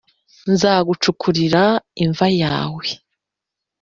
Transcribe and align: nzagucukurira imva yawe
nzagucukurira 0.51 1.61
imva 2.03 2.27
yawe 2.41 2.85